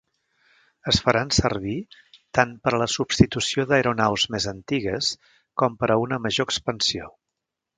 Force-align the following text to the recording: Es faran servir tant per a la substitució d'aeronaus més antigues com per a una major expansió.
Es 0.91 0.99
faran 1.07 1.33
servir 1.37 1.75
tant 2.39 2.55
per 2.63 2.73
a 2.77 2.79
la 2.83 2.87
substitució 2.93 3.67
d'aeronaus 3.73 4.25
més 4.37 4.49
antigues 4.55 5.13
com 5.63 5.77
per 5.85 5.91
a 5.93 5.99
una 6.07 6.21
major 6.25 6.49
expansió. 6.53 7.13